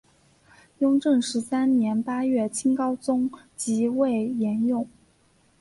[0.79, 4.87] 雍正十三年八月清高宗即位沿用。